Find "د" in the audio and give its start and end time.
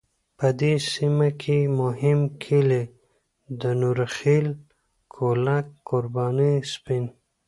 3.61-3.63